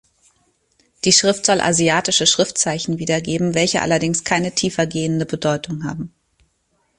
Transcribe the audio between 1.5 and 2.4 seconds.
asiatische